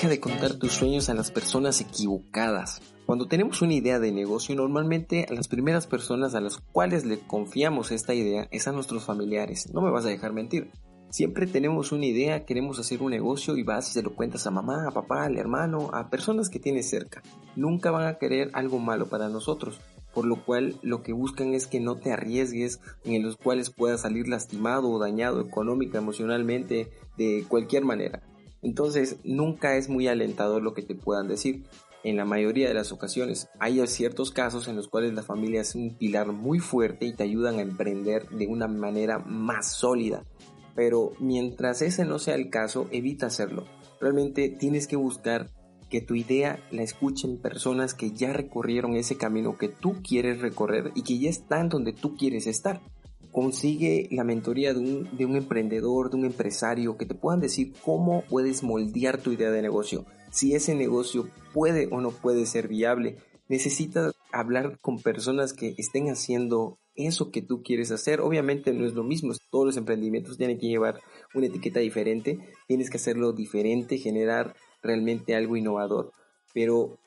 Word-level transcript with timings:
Deja 0.00 0.08
de 0.08 0.20
contar 0.20 0.54
tus 0.54 0.72
sueños 0.72 1.10
a 1.10 1.14
las 1.14 1.30
personas 1.30 1.82
equivocadas. 1.82 2.80
Cuando 3.04 3.26
tenemos 3.26 3.60
una 3.60 3.74
idea 3.74 3.98
de 3.98 4.10
negocio, 4.12 4.56
normalmente 4.56 5.26
a 5.28 5.34
las 5.34 5.46
primeras 5.46 5.86
personas 5.86 6.34
a 6.34 6.40
las 6.40 6.56
cuales 6.56 7.04
le 7.04 7.18
confiamos 7.18 7.90
esta 7.90 8.14
idea 8.14 8.48
es 8.50 8.66
a 8.66 8.72
nuestros 8.72 9.04
familiares. 9.04 9.70
No 9.74 9.82
me 9.82 9.90
vas 9.90 10.06
a 10.06 10.08
dejar 10.08 10.32
mentir. 10.32 10.70
Siempre 11.10 11.46
tenemos 11.46 11.92
una 11.92 12.06
idea, 12.06 12.46
queremos 12.46 12.78
hacer 12.78 13.02
un 13.02 13.10
negocio 13.10 13.58
y 13.58 13.62
vas 13.62 13.90
y 13.90 13.92
se 13.92 14.02
lo 14.02 14.14
cuentas 14.14 14.46
a 14.46 14.50
mamá, 14.50 14.86
a 14.88 14.90
papá, 14.90 15.24
al 15.24 15.36
hermano, 15.36 15.90
a 15.92 16.08
personas 16.08 16.48
que 16.48 16.60
tienes 16.60 16.88
cerca. 16.88 17.22
Nunca 17.54 17.90
van 17.90 18.06
a 18.06 18.14
querer 18.14 18.50
algo 18.54 18.78
malo 18.78 19.10
para 19.10 19.28
nosotros, 19.28 19.82
por 20.14 20.24
lo 20.24 20.42
cual 20.46 20.76
lo 20.80 21.02
que 21.02 21.12
buscan 21.12 21.52
es 21.52 21.66
que 21.66 21.78
no 21.78 21.96
te 21.96 22.10
arriesgues, 22.10 22.80
en 23.04 23.22
los 23.22 23.36
cuales 23.36 23.68
puedas 23.68 24.00
salir 24.00 24.28
lastimado 24.28 24.88
o 24.88 24.98
dañado 24.98 25.42
económica, 25.42 25.98
emocionalmente, 25.98 26.88
de 27.18 27.44
cualquier 27.46 27.84
manera. 27.84 28.22
Entonces, 28.62 29.16
nunca 29.24 29.76
es 29.76 29.88
muy 29.88 30.08
alentador 30.08 30.62
lo 30.62 30.74
que 30.74 30.82
te 30.82 30.94
puedan 30.94 31.28
decir. 31.28 31.64
En 32.02 32.16
la 32.16 32.24
mayoría 32.24 32.68
de 32.68 32.74
las 32.74 32.92
ocasiones 32.92 33.48
hay 33.58 33.86
ciertos 33.86 34.30
casos 34.30 34.68
en 34.68 34.76
los 34.76 34.88
cuales 34.88 35.12
la 35.12 35.22
familia 35.22 35.60
es 35.60 35.74
un 35.74 35.96
pilar 35.96 36.32
muy 36.32 36.58
fuerte 36.58 37.04
y 37.04 37.12
te 37.12 37.24
ayudan 37.24 37.58
a 37.58 37.62
emprender 37.62 38.28
de 38.30 38.46
una 38.46 38.68
manera 38.68 39.18
más 39.18 39.72
sólida 39.72 40.24
pero 40.74 41.12
mientras 41.18 41.82
ese 41.82 42.04
no 42.04 42.18
sea 42.18 42.34
el 42.36 42.50
caso, 42.50 42.88
evita 42.90 43.26
hacerlo. 43.26 43.64
Realmente 44.00 44.48
tienes 44.48 44.86
que 44.86 44.96
buscar 44.96 45.50
que 45.90 46.00
tu 46.00 46.14
idea 46.14 46.58
la 46.70 46.82
escuchen 46.82 47.36
personas 47.36 47.94
que 47.94 48.12
ya 48.12 48.32
recorrieron 48.32 48.94
ese 48.94 49.16
camino 49.16 49.58
que 49.58 49.68
tú 49.68 49.96
quieres 50.02 50.40
recorrer 50.40 50.92
y 50.94 51.02
que 51.02 51.18
ya 51.18 51.28
están 51.28 51.68
donde 51.68 51.92
tú 51.92 52.16
quieres 52.16 52.46
estar. 52.46 52.80
Consigue 53.32 54.08
la 54.10 54.24
mentoría 54.24 54.74
de 54.74 54.80
un, 54.80 55.16
de 55.16 55.24
un 55.24 55.36
emprendedor, 55.36 56.10
de 56.10 56.16
un 56.16 56.24
empresario, 56.24 56.96
que 56.96 57.06
te 57.06 57.14
puedan 57.14 57.40
decir 57.40 57.72
cómo 57.84 58.24
puedes 58.28 58.62
moldear 58.62 59.18
tu 59.18 59.32
idea 59.32 59.50
de 59.50 59.62
negocio, 59.62 60.04
si 60.30 60.54
ese 60.54 60.74
negocio 60.74 61.28
puede 61.52 61.88
o 61.90 62.00
no 62.00 62.10
puede 62.10 62.46
ser 62.46 62.68
viable. 62.68 63.16
Necesitas 63.48 64.14
hablar 64.32 64.78
con 64.80 65.00
personas 65.00 65.52
que 65.52 65.74
estén 65.76 66.08
haciendo 66.08 66.78
eso 66.94 67.30
que 67.30 67.42
tú 67.42 67.62
quieres 67.62 67.90
hacer. 67.90 68.20
Obviamente 68.20 68.72
no 68.72 68.86
es 68.86 68.94
lo 68.94 69.04
mismo, 69.04 69.32
todos 69.50 69.66
los 69.66 69.76
emprendimientos 69.76 70.36
tienen 70.36 70.58
que 70.58 70.68
llevar 70.68 71.00
una 71.34 71.46
etiqueta 71.46 71.80
diferente, 71.80 72.38
tienes 72.66 72.90
que 72.90 72.96
hacerlo 72.96 73.32
diferente, 73.32 73.98
generar 73.98 74.54
realmente 74.82 75.34
algo 75.34 75.56
innovador. 75.56 76.12
Pero 76.52 76.98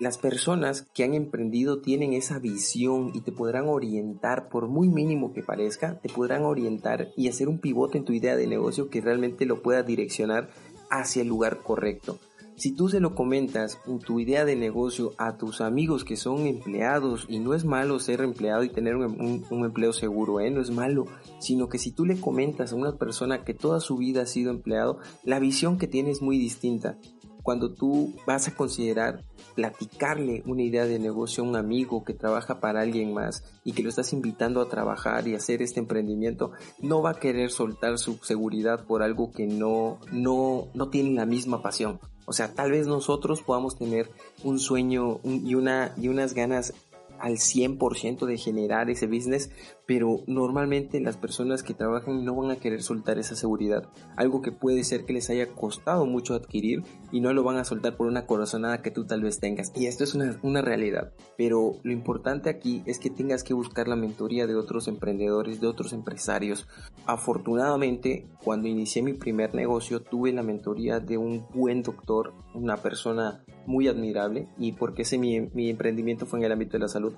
las 0.00 0.16
personas 0.16 0.88
que 0.94 1.04
han 1.04 1.12
emprendido 1.12 1.82
tienen 1.82 2.14
esa 2.14 2.38
visión 2.38 3.12
y 3.14 3.20
te 3.20 3.32
podrán 3.32 3.68
orientar, 3.68 4.48
por 4.48 4.66
muy 4.66 4.88
mínimo 4.88 5.34
que 5.34 5.42
parezca, 5.42 6.00
te 6.00 6.08
podrán 6.08 6.42
orientar 6.42 7.08
y 7.18 7.28
hacer 7.28 7.48
un 7.48 7.58
pivote 7.58 7.98
en 7.98 8.06
tu 8.06 8.14
idea 8.14 8.34
de 8.34 8.46
negocio 8.46 8.88
que 8.88 9.02
realmente 9.02 9.44
lo 9.44 9.60
pueda 9.62 9.82
direccionar 9.82 10.48
hacia 10.88 11.20
el 11.20 11.28
lugar 11.28 11.58
correcto. 11.62 12.18
Si 12.56 12.72
tú 12.72 12.88
se 12.88 13.00
lo 13.00 13.14
comentas 13.14 13.78
en 13.86 13.98
tu 14.00 14.20
idea 14.20 14.46
de 14.46 14.56
negocio 14.56 15.12
a 15.18 15.36
tus 15.36 15.60
amigos 15.60 16.04
que 16.04 16.16
son 16.16 16.46
empleados, 16.46 17.26
y 17.28 17.38
no 17.38 17.52
es 17.54 17.66
malo 17.66 17.98
ser 17.98 18.22
empleado 18.22 18.64
y 18.64 18.70
tener 18.70 18.96
un, 18.96 19.44
empleo 19.50 19.92
seguro, 19.92 20.40
¿eh? 20.40 20.50
no 20.50 20.62
es 20.62 20.70
malo, 20.70 21.06
sino 21.40 21.68
que 21.68 21.78
si 21.78 21.90
tú 21.92 22.06
le 22.06 22.20
comentas 22.20 22.72
a 22.72 22.76
una 22.76 22.96
persona 22.96 23.44
que 23.44 23.54
toda 23.54 23.80
su 23.80 23.98
vida 23.98 24.22
ha 24.22 24.26
sido 24.26 24.50
empleado, 24.50 24.98
la 25.24 25.38
visión 25.38 25.78
que 25.78 25.86
tiene 25.86 26.10
es 26.10 26.22
muy 26.22 26.38
distinta. 26.38 26.98
Cuando 27.42 27.72
tú 27.72 28.14
vas 28.26 28.48
a 28.48 28.54
considerar 28.54 29.24
platicarle 29.54 30.42
una 30.46 30.62
idea 30.62 30.86
de 30.86 30.98
negocio 30.98 31.42
a 31.42 31.46
un 31.46 31.56
amigo 31.56 32.04
que 32.04 32.14
trabaja 32.14 32.60
para 32.60 32.80
alguien 32.80 33.12
más 33.12 33.44
y 33.64 33.72
que 33.72 33.82
lo 33.82 33.88
estás 33.88 34.12
invitando 34.12 34.60
a 34.60 34.68
trabajar 34.68 35.26
y 35.26 35.34
hacer 35.34 35.62
este 35.62 35.80
emprendimiento, 35.80 36.52
no 36.80 37.02
va 37.02 37.10
a 37.10 37.18
querer 37.20 37.50
soltar 37.50 37.98
su 37.98 38.16
seguridad 38.18 38.84
por 38.84 39.02
algo 39.02 39.32
que 39.32 39.46
no, 39.46 39.98
no, 40.12 40.68
no 40.74 40.88
tiene 40.88 41.12
la 41.12 41.26
misma 41.26 41.62
pasión. 41.62 42.00
O 42.26 42.32
sea, 42.32 42.54
tal 42.54 42.70
vez 42.70 42.86
nosotros 42.86 43.42
podamos 43.42 43.76
tener 43.76 44.10
un 44.44 44.58
sueño 44.58 45.20
y, 45.24 45.54
una, 45.54 45.92
y 45.96 46.08
unas 46.08 46.34
ganas 46.34 46.74
al 47.18 47.34
100% 47.34 48.26
de 48.26 48.38
generar 48.38 48.90
ese 48.90 49.06
business, 49.06 49.50
pero 49.90 50.22
normalmente 50.28 51.00
las 51.00 51.16
personas 51.16 51.64
que 51.64 51.74
trabajan 51.74 52.24
no 52.24 52.36
van 52.36 52.52
a 52.52 52.60
querer 52.60 52.80
soltar 52.80 53.18
esa 53.18 53.34
seguridad, 53.34 53.88
algo 54.14 54.40
que 54.40 54.52
puede 54.52 54.84
ser 54.84 55.04
que 55.04 55.12
les 55.12 55.30
haya 55.30 55.48
costado 55.48 56.06
mucho 56.06 56.34
adquirir 56.34 56.84
y 57.10 57.20
no 57.20 57.32
lo 57.32 57.42
van 57.42 57.56
a 57.56 57.64
soltar 57.64 57.96
por 57.96 58.06
una 58.06 58.24
corazonada 58.24 58.82
que 58.82 58.92
tú 58.92 59.04
tal 59.04 59.24
vez 59.24 59.40
tengas. 59.40 59.72
Y 59.74 59.86
esto 59.86 60.04
es 60.04 60.14
una, 60.14 60.38
una 60.44 60.62
realidad, 60.62 61.12
pero 61.36 61.80
lo 61.82 61.90
importante 61.90 62.50
aquí 62.50 62.84
es 62.86 63.00
que 63.00 63.10
tengas 63.10 63.42
que 63.42 63.52
buscar 63.52 63.88
la 63.88 63.96
mentoría 63.96 64.46
de 64.46 64.54
otros 64.54 64.86
emprendedores, 64.86 65.60
de 65.60 65.66
otros 65.66 65.92
empresarios. 65.92 66.68
Afortunadamente, 67.06 68.28
cuando 68.44 68.68
inicié 68.68 69.02
mi 69.02 69.14
primer 69.14 69.56
negocio, 69.56 70.02
tuve 70.02 70.32
la 70.32 70.44
mentoría 70.44 71.00
de 71.00 71.18
un 71.18 71.48
buen 71.52 71.82
doctor, 71.82 72.32
una 72.54 72.76
persona 72.76 73.42
muy 73.66 73.88
admirable 73.88 74.46
y 74.56 74.70
porque 74.70 75.02
ese 75.02 75.18
mi, 75.18 75.40
mi 75.52 75.68
emprendimiento 75.68 76.26
fue 76.26 76.38
en 76.38 76.44
el 76.44 76.52
ámbito 76.52 76.74
de 76.74 76.78
la 76.78 76.88
salud 76.88 77.12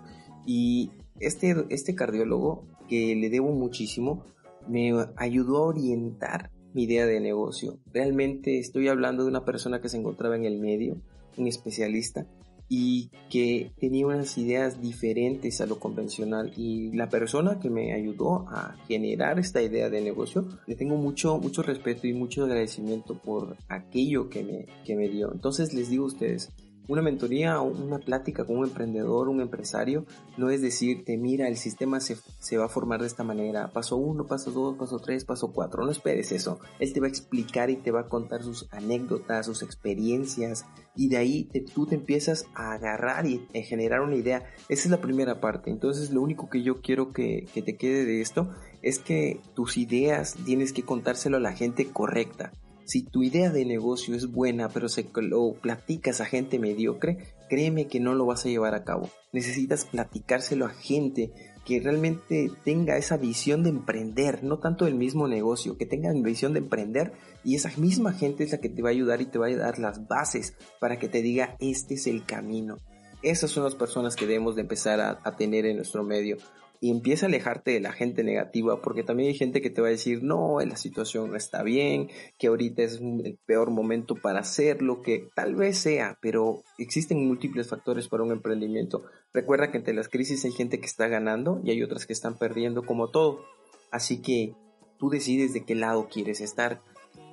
y 0.46 0.90
este, 1.20 1.66
este 1.70 1.94
cardiólogo, 1.94 2.64
que 2.88 3.14
le 3.14 3.30
debo 3.30 3.52
muchísimo, 3.52 4.24
me 4.68 4.92
ayudó 5.16 5.58
a 5.58 5.66
orientar 5.68 6.50
mi 6.74 6.84
idea 6.84 7.06
de 7.06 7.20
negocio. 7.20 7.78
Realmente 7.92 8.58
estoy 8.58 8.88
hablando 8.88 9.24
de 9.24 9.30
una 9.30 9.44
persona 9.44 9.80
que 9.80 9.88
se 9.88 9.98
encontraba 9.98 10.36
en 10.36 10.44
el 10.44 10.58
medio, 10.58 10.96
un 11.36 11.46
especialista, 11.46 12.26
y 12.74 13.10
que 13.28 13.70
tenía 13.78 14.06
unas 14.06 14.38
ideas 14.38 14.80
diferentes 14.80 15.60
a 15.60 15.66
lo 15.66 15.78
convencional 15.78 16.54
y 16.56 16.90
la 16.92 17.10
persona 17.10 17.58
que 17.60 17.68
me 17.68 17.92
ayudó 17.92 18.46
a 18.48 18.78
generar 18.88 19.38
esta 19.38 19.60
idea 19.60 19.90
de 19.90 20.00
negocio 20.00 20.48
le 20.66 20.74
tengo 20.74 20.96
mucho 20.96 21.36
mucho 21.36 21.62
respeto 21.62 22.06
y 22.06 22.14
mucho 22.14 22.44
agradecimiento 22.44 23.18
por 23.18 23.58
aquello 23.68 24.30
que 24.30 24.42
me, 24.42 24.66
que 24.86 24.96
me 24.96 25.10
dio 25.10 25.30
entonces 25.34 25.74
les 25.74 25.90
digo 25.90 26.04
a 26.04 26.06
ustedes 26.06 26.50
una 26.88 27.02
mentoría 27.02 27.60
o 27.60 27.64
una 27.64 27.98
plática 27.98 28.44
con 28.44 28.58
un 28.58 28.64
emprendedor, 28.64 29.28
un 29.28 29.40
empresario, 29.40 30.04
no 30.36 30.50
es 30.50 30.60
decirte, 30.60 31.16
mira, 31.16 31.48
el 31.48 31.56
sistema 31.56 32.00
se, 32.00 32.16
va 32.56 32.64
a 32.64 32.68
formar 32.68 33.00
de 33.00 33.06
esta 33.06 33.24
manera, 33.24 33.72
paso 33.72 33.96
uno, 33.96 34.26
paso 34.26 34.50
dos, 34.50 34.76
paso 34.76 34.98
tres, 34.98 35.24
paso 35.24 35.52
cuatro, 35.52 35.84
no 35.84 35.90
esperes 35.90 36.32
eso. 36.32 36.58
Él 36.78 36.92
te 36.92 37.00
va 37.00 37.06
a 37.06 37.10
explicar 37.10 37.70
y 37.70 37.76
te 37.76 37.90
va 37.90 38.00
a 38.00 38.08
contar 38.08 38.42
sus 38.42 38.68
anécdotas, 38.72 39.46
sus 39.46 39.62
experiencias, 39.62 40.64
y 40.94 41.08
de 41.08 41.16
ahí 41.16 41.48
tú 41.74 41.86
te 41.86 41.94
empiezas 41.94 42.46
a 42.54 42.72
agarrar 42.72 43.26
y 43.26 43.46
a 43.54 43.62
generar 43.62 44.00
una 44.00 44.16
idea. 44.16 44.44
Esa 44.68 44.84
es 44.84 44.90
la 44.90 45.00
primera 45.00 45.40
parte. 45.40 45.70
Entonces 45.70 46.10
lo 46.10 46.20
único 46.20 46.50
que 46.50 46.62
yo 46.62 46.80
quiero 46.80 47.12
que, 47.12 47.46
que 47.54 47.62
te 47.62 47.76
quede 47.76 48.04
de 48.04 48.20
esto 48.20 48.50
es 48.82 48.98
que 48.98 49.40
tus 49.54 49.76
ideas 49.76 50.36
tienes 50.44 50.72
que 50.72 50.82
contárselo 50.82 51.38
a 51.38 51.40
la 51.40 51.52
gente 51.52 51.86
correcta. 51.86 52.52
Si 52.84 53.02
tu 53.02 53.22
idea 53.22 53.50
de 53.50 53.64
negocio 53.64 54.14
es 54.14 54.30
buena, 54.30 54.68
pero 54.68 54.88
se 54.88 55.06
lo 55.14 55.52
platicas 55.52 56.20
a 56.20 56.24
gente 56.24 56.58
mediocre, 56.58 57.18
créeme 57.48 57.86
que 57.86 58.00
no 58.00 58.14
lo 58.14 58.26
vas 58.26 58.44
a 58.44 58.48
llevar 58.48 58.74
a 58.74 58.84
cabo. 58.84 59.08
Necesitas 59.32 59.84
platicárselo 59.84 60.66
a 60.66 60.70
gente 60.70 61.32
que 61.64 61.80
realmente 61.80 62.50
tenga 62.64 62.96
esa 62.96 63.16
visión 63.16 63.62
de 63.62 63.70
emprender, 63.70 64.42
no 64.42 64.58
tanto 64.58 64.86
el 64.86 64.96
mismo 64.96 65.28
negocio, 65.28 65.78
que 65.78 65.86
tenga 65.86 66.12
visión 66.12 66.54
de 66.54 66.58
emprender 66.58 67.12
y 67.44 67.54
esa 67.54 67.70
misma 67.76 68.12
gente 68.12 68.42
es 68.42 68.50
la 68.50 68.58
que 68.58 68.68
te 68.68 68.82
va 68.82 68.88
a 68.88 68.92
ayudar 68.92 69.20
y 69.20 69.26
te 69.26 69.38
va 69.38 69.46
a 69.46 69.56
dar 69.56 69.78
las 69.78 70.08
bases 70.08 70.54
para 70.80 70.98
que 70.98 71.08
te 71.08 71.22
diga 71.22 71.56
este 71.60 71.94
es 71.94 72.06
el 72.08 72.24
camino. 72.24 72.78
Esas 73.22 73.52
son 73.52 73.62
las 73.62 73.76
personas 73.76 74.16
que 74.16 74.26
debemos 74.26 74.56
de 74.56 74.62
empezar 74.62 74.98
a 75.00 75.36
tener 75.36 75.64
en 75.64 75.76
nuestro 75.76 76.02
medio 76.02 76.38
y 76.82 76.90
empieza 76.90 77.26
a 77.26 77.28
alejarte 77.28 77.70
de 77.70 77.78
la 77.78 77.92
gente 77.92 78.24
negativa, 78.24 78.82
porque 78.82 79.04
también 79.04 79.28
hay 79.28 79.36
gente 79.36 79.62
que 79.62 79.70
te 79.70 79.80
va 79.80 79.86
a 79.86 79.92
decir, 79.92 80.24
no, 80.24 80.58
la 80.58 80.74
situación 80.74 81.30
no 81.30 81.36
está 81.36 81.62
bien, 81.62 82.10
que 82.38 82.48
ahorita 82.48 82.82
es 82.82 83.00
el 83.00 83.38
peor 83.46 83.70
momento 83.70 84.16
para 84.16 84.40
hacerlo, 84.40 85.00
que 85.00 85.28
tal 85.36 85.54
vez 85.54 85.78
sea, 85.78 86.18
pero 86.20 86.64
existen 86.78 87.24
múltiples 87.24 87.68
factores 87.68 88.08
para 88.08 88.24
un 88.24 88.32
emprendimiento. 88.32 89.04
Recuerda 89.32 89.70
que 89.70 89.78
entre 89.78 89.94
las 89.94 90.08
crisis 90.08 90.44
hay 90.44 90.50
gente 90.50 90.80
que 90.80 90.86
está 90.86 91.06
ganando 91.06 91.60
y 91.62 91.70
hay 91.70 91.84
otras 91.84 92.04
que 92.04 92.14
están 92.14 92.36
perdiendo 92.36 92.82
como 92.82 93.10
todo. 93.10 93.44
Así 93.92 94.20
que 94.20 94.56
tú 94.98 95.08
decides 95.08 95.52
de 95.52 95.64
qué 95.64 95.76
lado 95.76 96.08
quieres 96.08 96.40
estar. 96.40 96.82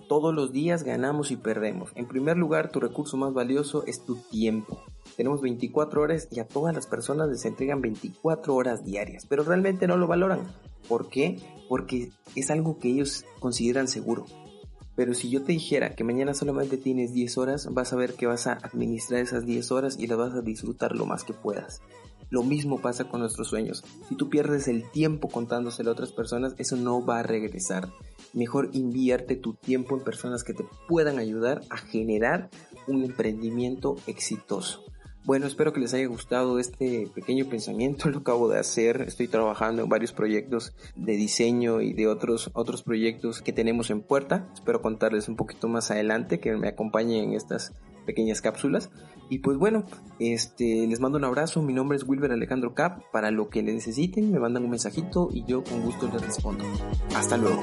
Todos 0.08 0.32
los 0.32 0.52
días 0.52 0.84
ganamos 0.84 1.32
y 1.32 1.38
perdemos. 1.38 1.92
En 1.96 2.08
primer 2.08 2.38
lugar, 2.38 2.72
tu 2.72 2.80
recurso 2.80 3.18
más 3.18 3.34
valioso 3.34 3.84
es 3.88 4.06
tu 4.06 4.16
tiempo 4.30 4.80
tenemos 5.20 5.42
24 5.42 6.02
horas 6.02 6.30
y 6.32 6.40
a 6.40 6.48
todas 6.48 6.74
las 6.74 6.88
personas 6.88 7.28
les 7.28 7.44
entregan 7.44 7.82
24 7.82 8.56
horas 8.56 8.86
diarias, 8.86 9.26
pero 9.26 9.44
realmente 9.44 9.86
no 9.86 9.98
lo 9.98 10.08
valoran. 10.08 10.40
¿Por 10.88 11.10
qué? 11.10 11.42
Porque 11.68 12.14
es 12.38 12.50
algo 12.50 12.80
que 12.80 12.88
ellos 12.88 13.26
consideran 13.42 13.90
seguro. 13.90 14.24
Pero 14.96 15.14
si 15.14 15.30
yo 15.30 15.44
te 15.44 15.52
dijera 15.52 15.94
que 15.94 16.06
mañana 16.06 16.34
solamente 16.34 16.78
tienes 16.78 17.12
10 17.12 17.38
horas, 17.38 17.68
vas 17.70 17.92
a 17.92 17.98
ver 17.98 18.14
que 18.14 18.28
vas 18.28 18.48
a 18.48 18.54
administrar 18.54 19.20
esas 19.20 19.46
10 19.46 19.70
horas 19.74 20.00
y 20.00 20.08
las 20.08 20.18
vas 20.18 20.34
a 20.36 20.42
disfrutar 20.42 20.96
lo 20.96 21.06
más 21.06 21.26
que 21.26 21.34
puedas. 21.34 21.82
Lo 22.30 22.44
mismo 22.44 22.80
pasa 22.80 23.10
con 23.10 23.20
nuestros 23.20 23.50
sueños. 23.50 23.84
Si 24.08 24.16
tú 24.16 24.30
pierdes 24.30 24.70
el 24.70 24.90
tiempo 24.90 25.28
contándoselo 25.28 25.90
a 25.90 25.94
otras 25.94 26.14
personas, 26.14 26.56
eso 26.60 26.78
no 26.78 27.06
va 27.06 27.20
a 27.20 27.24
regresar. 27.24 27.90
Mejor 28.32 28.70
invierte 28.72 29.36
tu 29.36 29.54
tiempo 29.54 29.98
en 29.98 30.04
personas 30.06 30.46
que 30.46 30.54
te 30.54 30.64
puedan 30.88 31.20
ayudar 31.20 31.60
a 31.70 31.76
generar 31.76 32.50
un 32.88 33.04
emprendimiento 33.04 33.98
exitoso. 34.08 34.86
Bueno, 35.26 35.46
espero 35.46 35.74
que 35.74 35.80
les 35.80 35.94
haya 35.94 36.08
gustado 36.08 36.60
este 36.60 37.08
pequeño 37.14 37.46
pensamiento. 37.46 38.10
Lo 38.10 38.20
acabo 38.20 38.50
de 38.50 38.60
hacer. 38.60 39.02
Estoy 39.02 39.28
trabajando 39.28 39.84
en 39.84 39.90
varios 39.90 40.12
proyectos 40.12 40.74
de 40.96 41.16
diseño 41.16 41.82
y 41.82 41.94
de 41.94 42.08
otros, 42.08 42.50
otros 42.54 42.84
proyectos 42.84 43.42
que 43.42 43.54
tenemos 43.54 43.90
en 43.90 44.02
puerta. 44.02 44.48
Espero 44.54 44.82
contarles 44.82 45.28
un 45.28 45.36
poquito 45.36 45.68
más 45.68 45.92
adelante, 45.92 46.40
que 46.40 46.56
me 46.56 46.70
acompañen 46.70 47.26
en 47.26 47.34
estas 47.34 47.74
pequeñas 48.06 48.42
cápsulas. 48.42 48.90
Y 49.30 49.40
pues 49.40 49.58
bueno, 49.58 49.86
este, 50.18 50.88
les 50.88 51.00
mando 51.00 51.20
un 51.20 51.26
abrazo, 51.26 51.62
mi 51.62 51.74
nombre 51.74 51.96
es 51.98 52.04
Wilber 52.04 52.32
Alejandro 52.32 52.74
Cap, 52.74 53.04
para 53.12 53.30
lo 53.30 53.50
que 53.50 53.62
le 53.62 53.74
necesiten 53.74 54.32
me 54.32 54.40
mandan 54.40 54.64
un 54.64 54.72
mensajito 54.72 55.30
y 55.32 55.46
yo 55.46 55.64
con 55.64 55.82
gusto 55.84 56.10
les 56.12 56.26
respondo. 56.26 56.66
Hasta 57.16 57.38
luego. 57.38 57.62